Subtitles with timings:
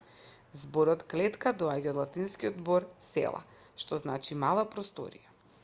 [0.61, 3.45] зборот клетка доаѓа од латинскиот збор cella
[3.85, 5.37] што значи мала просторија